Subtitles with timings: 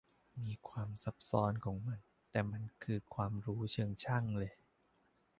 [0.43, 1.99] มีความซับซ้อนของมัน
[2.31, 4.51] แต่มันคือความรู้เชิงช่างเลย